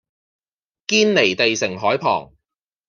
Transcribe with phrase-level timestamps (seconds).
[0.87, 2.31] 堅彌地城海旁